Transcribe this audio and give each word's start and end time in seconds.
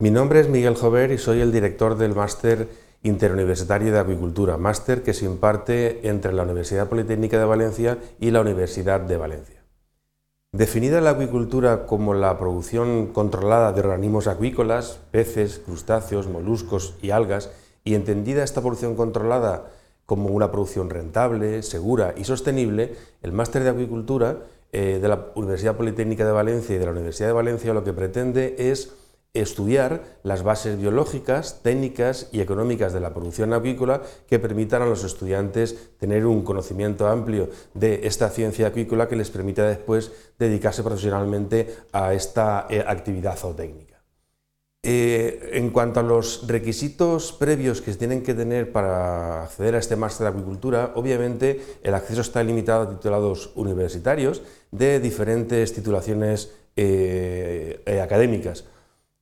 Mi 0.00 0.10
nombre 0.10 0.40
es 0.40 0.48
Miguel 0.48 0.76
Jover 0.76 1.12
y 1.12 1.18
soy 1.18 1.42
el 1.42 1.52
director 1.52 1.98
del 1.98 2.14
Máster 2.14 2.68
Interuniversitario 3.02 3.92
de 3.92 3.98
Acuicultura, 3.98 4.56
máster 4.56 5.02
que 5.02 5.12
se 5.12 5.26
imparte 5.26 6.08
entre 6.08 6.32
la 6.32 6.44
Universidad 6.44 6.88
Politécnica 6.88 7.38
de 7.38 7.44
Valencia 7.44 7.98
y 8.18 8.30
la 8.30 8.40
Universidad 8.40 9.02
de 9.02 9.18
Valencia. 9.18 9.62
Definida 10.52 11.02
la 11.02 11.10
acuicultura 11.10 11.84
como 11.84 12.14
la 12.14 12.38
producción 12.38 13.08
controlada 13.08 13.74
de 13.74 13.80
organismos 13.80 14.26
acuícolas, 14.26 15.00
peces, 15.10 15.58
crustáceos, 15.58 16.28
moluscos 16.28 16.94
y 17.02 17.10
algas, 17.10 17.52
y 17.84 17.94
entendida 17.94 18.42
esta 18.42 18.62
producción 18.62 18.96
controlada 18.96 19.66
como 20.06 20.30
una 20.30 20.50
producción 20.50 20.88
rentable, 20.88 21.62
segura 21.62 22.14
y 22.16 22.24
sostenible, 22.24 22.94
el 23.20 23.32
máster 23.32 23.64
de 23.64 23.68
acuicultura 23.68 24.38
eh, 24.72 24.98
de 25.02 25.08
la 25.08 25.26
Universidad 25.34 25.76
Politécnica 25.76 26.24
de 26.24 26.32
Valencia 26.32 26.74
y 26.74 26.78
de 26.78 26.86
la 26.86 26.92
Universidad 26.92 27.28
de 27.28 27.34
Valencia 27.34 27.74
lo 27.74 27.84
que 27.84 27.92
pretende 27.92 28.56
es 28.56 28.94
estudiar 29.32 30.02
las 30.24 30.42
bases 30.42 30.78
biológicas, 30.78 31.62
técnicas 31.62 32.28
y 32.32 32.40
económicas 32.40 32.92
de 32.92 33.00
la 33.00 33.14
producción 33.14 33.52
acuícola 33.52 34.02
que 34.28 34.40
permitan 34.40 34.82
a 34.82 34.86
los 34.86 35.04
estudiantes 35.04 35.96
tener 35.98 36.26
un 36.26 36.42
conocimiento 36.42 37.06
amplio 37.06 37.48
de 37.74 38.00
esta 38.04 38.28
ciencia 38.30 38.68
acuícola 38.68 39.08
que 39.08 39.16
les 39.16 39.30
permita 39.30 39.66
después 39.66 40.10
dedicarse 40.38 40.82
profesionalmente 40.82 41.76
a 41.92 42.12
esta 42.12 42.66
eh, 42.68 42.82
actividad 42.84 43.36
zootécnica. 43.36 43.90
Eh, 44.82 45.50
en 45.52 45.70
cuanto 45.70 46.00
a 46.00 46.02
los 46.02 46.48
requisitos 46.48 47.32
previos 47.32 47.82
que 47.82 47.92
tienen 47.92 48.22
que 48.22 48.32
tener 48.32 48.72
para 48.72 49.44
acceder 49.44 49.74
a 49.74 49.78
este 49.78 49.94
máster 49.94 50.24
de 50.24 50.30
acuicultura, 50.30 50.92
obviamente 50.94 51.60
el 51.82 51.94
acceso 51.94 52.22
está 52.22 52.42
limitado 52.42 52.82
a 52.82 52.90
titulados 52.90 53.52
universitarios 53.56 54.42
de 54.72 54.98
diferentes 54.98 55.74
titulaciones 55.74 56.54
eh, 56.76 58.00
académicas 58.02 58.64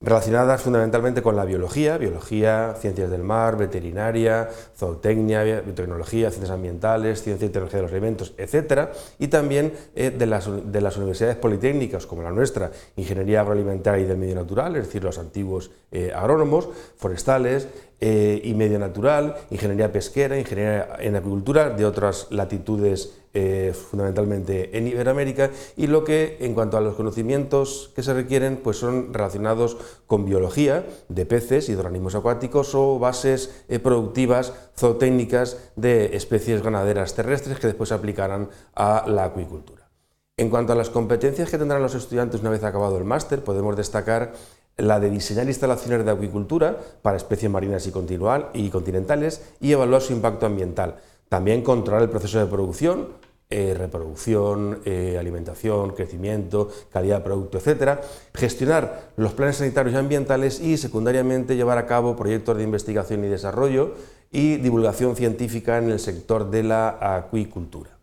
relacionadas 0.00 0.62
fundamentalmente 0.62 1.22
con 1.22 1.34
la 1.34 1.44
biología, 1.44 1.98
biología, 1.98 2.76
ciencias 2.78 3.10
del 3.10 3.24
mar, 3.24 3.56
veterinaria, 3.56 4.48
zootecnia, 4.76 5.42
biotecnología, 5.42 6.30
ciencias 6.30 6.52
ambientales, 6.52 7.22
ciencia 7.22 7.46
y 7.46 7.48
tecnología 7.48 7.78
de 7.78 7.82
los 7.82 7.90
alimentos, 7.92 8.32
etc. 8.38 8.90
Y 9.18 9.26
también 9.26 9.72
eh, 9.96 10.10
de, 10.10 10.26
las, 10.26 10.48
de, 10.72 10.80
las, 10.80 10.96
universidades 10.96 11.36
politécnicas 11.36 12.06
como 12.06 12.22
la 12.22 12.30
nuestra, 12.30 12.70
ingeniería 12.94 13.40
agroalimentaria 13.40 14.04
y 14.04 14.06
del 14.06 14.18
medio 14.18 14.36
natural, 14.36 14.76
es 14.76 14.86
decir, 14.86 15.02
los 15.02 15.18
antiguos 15.18 15.72
eh, 15.90 16.12
agrónomos, 16.14 16.68
forestales, 16.96 17.66
eh, 18.00 18.40
y 18.44 18.54
medio 18.54 18.78
natural, 18.78 19.34
ingeniería 19.50 19.90
pesquera, 19.90 20.38
ingeniería 20.38 20.90
en 21.00 21.16
agricultura 21.16 21.70
de 21.70 21.84
otras 21.84 22.28
latitudes 22.30 23.18
eh, 23.40 23.72
fundamentalmente 23.72 24.76
en 24.76 24.88
Iberoamérica 24.88 25.50
y 25.76 25.86
lo 25.86 26.02
que 26.02 26.38
en 26.40 26.54
cuanto 26.54 26.76
a 26.76 26.80
los 26.80 26.96
conocimientos 26.96 27.92
que 27.94 28.02
se 28.02 28.12
requieren 28.12 28.56
pues 28.56 28.78
son 28.78 29.14
relacionados 29.14 29.76
con 30.08 30.24
biología 30.24 30.84
de 31.08 31.24
peces 31.24 31.68
y 31.68 31.74
de 31.74 31.78
organismos 31.78 32.16
acuáticos 32.16 32.74
o 32.74 32.98
bases 32.98 33.62
eh, 33.68 33.78
productivas 33.78 34.54
zootécnicas 34.76 35.56
de 35.76 36.16
especies 36.16 36.64
ganaderas 36.64 37.14
terrestres 37.14 37.60
que 37.60 37.68
después 37.68 37.90
se 37.90 37.94
aplicarán 37.94 38.48
a 38.74 39.04
la 39.06 39.26
acuicultura. 39.26 39.88
En 40.36 40.50
cuanto 40.50 40.72
a 40.72 40.76
las 40.76 40.90
competencias 40.90 41.48
que 41.48 41.58
tendrán 41.58 41.80
los 41.80 41.94
estudiantes 41.94 42.40
una 42.40 42.50
vez 42.50 42.64
acabado 42.64 42.98
el 42.98 43.04
máster, 43.04 43.44
podemos 43.44 43.76
destacar 43.76 44.32
la 44.76 44.98
de 44.98 45.10
diseñar 45.10 45.46
instalaciones 45.46 46.04
de 46.04 46.10
acuicultura 46.10 46.76
para 47.02 47.16
especies 47.16 47.52
marinas 47.52 47.86
y, 47.86 48.70
continentales 48.70 49.42
y 49.60 49.70
evaluar 49.70 50.02
su 50.02 50.12
impacto 50.12 50.46
ambiental. 50.46 50.96
También 51.28 51.62
controlar 51.62 52.02
el 52.02 52.10
proceso 52.10 52.38
de 52.38 52.46
producción, 52.46 53.08
eh, 53.50 53.74
reproducción, 53.74 54.80
eh, 54.84 55.16
alimentación, 55.18 55.92
crecimiento, 55.92 56.68
calidad 56.92 57.18
de 57.18 57.24
producto, 57.24 57.56
etc. 57.56 57.98
Gestionar 58.34 59.12
los 59.16 59.32
planes 59.32 59.56
sanitarios 59.56 59.94
y 59.94 59.98
ambientales 59.98 60.60
y, 60.60 60.76
secundariamente, 60.76 61.56
llevar 61.56 61.78
a 61.78 61.86
cabo 61.86 62.14
proyectos 62.14 62.58
de 62.58 62.64
investigación 62.64 63.24
y 63.24 63.28
desarrollo 63.28 63.94
y 64.30 64.56
divulgación 64.56 65.16
científica 65.16 65.78
en 65.78 65.88
el 65.88 65.98
sector 65.98 66.50
de 66.50 66.62
la 66.62 66.98
acuicultura. 67.00 67.98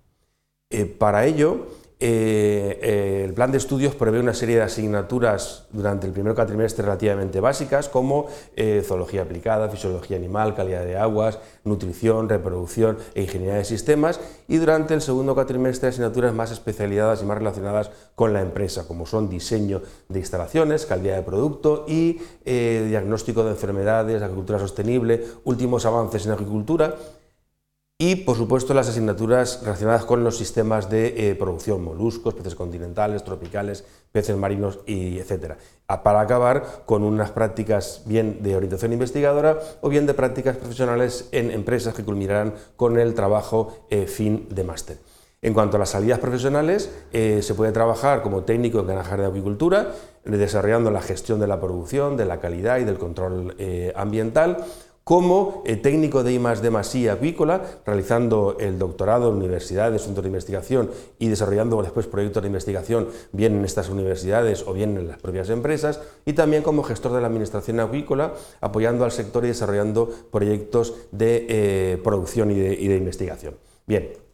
Eh, 0.71 0.85
para 0.85 1.27
ello, 1.27 1.67
eh, 1.97 2.79
eh, 2.81 3.23
el 3.25 3.33
plan 3.33 3.51
de 3.51 3.57
estudios 3.57 3.95
prevé 3.95 4.19
una 4.19 4.33
serie 4.33 4.57
de 4.57 4.63
asignaturas 4.63 5.65
durante 5.71 6.05
el 6.05 6.11
primer 6.11 6.35
cuatrimestre 6.35 6.83
relativamente 6.83 7.39
básicas 7.39 7.87
como 7.87 8.27
eh, 8.57 8.83
zoología 8.85 9.21
aplicada, 9.21 9.69
fisiología 9.69 10.17
animal, 10.17 10.55
calidad 10.55 10.83
de 10.83 10.97
aguas, 10.97 11.39
nutrición, 11.63 12.27
reproducción 12.27 12.97
e 13.13 13.21
ingeniería 13.21 13.55
de 13.55 13.63
sistemas. 13.63 14.19
Y 14.49 14.57
durante 14.57 14.93
el 14.93 15.01
segundo 15.01 15.35
cuatrimestre 15.35 15.87
asignaturas 15.87 16.33
más 16.33 16.51
especializadas 16.51 17.21
y 17.21 17.25
más 17.25 17.37
relacionadas 17.37 17.91
con 18.15 18.33
la 18.33 18.41
empresa 18.41 18.85
como 18.87 19.05
son 19.05 19.29
diseño 19.29 19.81
de 20.09 20.19
instalaciones, 20.19 20.85
calidad 20.85 21.15
de 21.15 21.23
producto 21.23 21.85
y 21.87 22.19
diagnóstico 22.43 23.43
de 23.43 23.51
enfermedades, 23.51 24.21
agricultura 24.21 24.59
sostenible, 24.59 25.23
últimos 25.45 25.85
avances 25.85 26.25
en 26.25 26.33
agricultura 26.33 26.95
y, 27.97 28.17
por 28.17 28.35
supuesto, 28.35 28.73
las 28.73 28.89
asignaturas 28.89 29.61
relacionadas 29.63 30.03
con 30.03 30.21
los 30.21 30.37
sistemas 30.37 30.89
de 30.89 31.29
eh, 31.29 31.35
producción, 31.35 31.81
moluscos, 31.81 32.33
peces 32.33 32.53
continentales, 32.53 33.23
tropicales, 33.23 33.85
peces 34.11 34.35
marinos, 34.35 34.79
y 34.85 35.17
etcétera. 35.17 35.57
Para 36.03 36.19
acabar 36.19 36.83
con 36.85 37.03
unas 37.03 37.31
prácticas 37.31 38.01
bien 38.05 38.43
de 38.43 38.57
orientación 38.57 38.91
investigadora 38.91 39.59
o 39.79 39.87
bien 39.87 40.05
de 40.07 40.13
prácticas 40.13 40.57
profesionales 40.57 41.29
en 41.31 41.51
empresas 41.51 41.93
que 41.93 42.03
culminarán 42.03 42.55
con 42.75 42.99
el 42.99 43.13
trabajo 43.13 43.87
eh, 43.89 44.07
fin 44.07 44.47
de 44.49 44.65
máster. 44.65 44.97
En 45.41 45.53
cuanto 45.53 45.77
a 45.77 45.79
las 45.79 45.91
salidas 45.91 46.19
profesionales, 46.19 46.91
eh, 47.13 47.41
se 47.41 47.53
puede 47.53 47.71
trabajar 47.71 48.21
como 48.23 48.43
técnico 48.43 48.79
en 48.79 48.87
granjas 48.87 49.19
de 49.19 49.25
acuicultura, 49.25 49.93
desarrollando 50.25 50.91
la 50.91 51.01
gestión 51.01 51.39
de 51.39 51.47
la 51.47 51.61
producción, 51.61 52.17
de 52.17 52.25
la 52.25 52.41
calidad 52.41 52.79
y 52.79 52.83
del 52.83 52.97
control 52.97 53.55
ambiental, 53.95 54.65
como 55.05 55.61
eh, 55.67 55.75
técnico 55.75 56.23
de 56.23 56.33
I 56.33 57.07
acuícola, 57.07 57.61
realizando 57.85 58.57
el 58.59 58.79
doctorado 58.79 59.29
en 59.29 59.35
universidades, 59.35 60.01
centros 60.01 60.23
de 60.23 60.29
investigación 60.29 60.89
y 61.19 61.27
desarrollando 61.27 61.79
después 61.83 62.07
proyectos 62.07 62.41
de 62.41 62.47
investigación 62.47 63.09
bien 63.31 63.55
en 63.55 63.65
estas 63.65 63.89
universidades 63.89 64.65
o 64.67 64.73
bien 64.73 64.97
en 64.97 65.07
las 65.07 65.19
propias 65.19 65.51
empresas, 65.51 66.01
y 66.25 66.33
también 66.33 66.63
como 66.63 66.81
gestor 66.81 67.13
de 67.13 67.21
la 67.21 67.27
administración 67.27 67.79
acuícola, 67.79 68.33
apoyando 68.61 69.05
al 69.05 69.11
sector 69.11 69.45
y 69.45 69.49
desarrollando 69.49 70.09
proyectos 70.31 70.95
de 71.11 71.45
eh, 71.49 72.01
producción 72.03 72.49
y 72.49 72.55
de, 72.55 72.73
y 72.73 72.87
de 72.87 72.97
investigación. 72.97 73.57
Bien, 73.85 74.24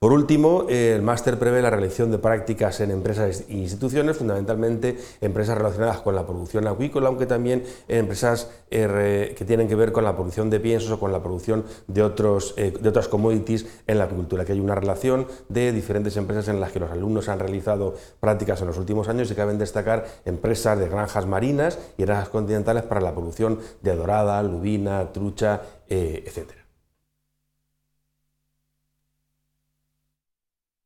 por 0.00 0.14
último, 0.14 0.64
el 0.70 1.02
máster 1.02 1.38
prevé 1.38 1.60
la 1.60 1.68
realización 1.68 2.10
de 2.10 2.16
prácticas 2.16 2.80
en 2.80 2.90
empresas 2.90 3.44
e 3.50 3.52
instituciones, 3.52 4.16
fundamentalmente 4.16 4.96
empresas 5.20 5.58
relacionadas 5.58 6.00
con 6.00 6.14
la 6.14 6.26
producción 6.26 6.66
acuícola, 6.66 7.08
aunque 7.08 7.26
también 7.26 7.64
empresas 7.86 8.50
eh, 8.70 9.34
que 9.36 9.44
tienen 9.44 9.68
que 9.68 9.74
ver 9.74 9.92
con 9.92 10.04
la 10.04 10.14
producción 10.14 10.48
de 10.48 10.58
piensos 10.58 10.90
o 10.92 10.98
con 10.98 11.12
la 11.12 11.22
producción 11.22 11.66
de, 11.86 12.02
otros, 12.02 12.54
eh, 12.56 12.72
de 12.80 12.88
otras 12.88 13.08
commodities 13.08 13.66
en 13.86 13.98
la 13.98 14.04
agricultura, 14.04 14.46
que 14.46 14.52
hay 14.52 14.60
una 14.60 14.74
relación 14.74 15.26
de 15.50 15.70
diferentes 15.70 16.16
empresas 16.16 16.48
en 16.48 16.60
las 16.60 16.72
que 16.72 16.80
los 16.80 16.90
alumnos 16.90 17.28
han 17.28 17.38
realizado 17.38 17.94
prácticas 18.20 18.58
en 18.62 18.68
los 18.68 18.78
últimos 18.78 19.06
años 19.10 19.30
y 19.30 19.34
caben 19.34 19.58
destacar 19.58 20.06
empresas 20.24 20.78
de 20.78 20.88
granjas 20.88 21.26
marinas 21.26 21.78
y 21.98 22.04
granjas 22.04 22.30
continentales 22.30 22.84
para 22.84 23.02
la 23.02 23.12
producción 23.12 23.58
de 23.82 23.94
dorada, 23.94 24.42
lubina, 24.42 25.12
trucha, 25.12 25.60
eh, 25.90 26.24
etc. 26.26 26.59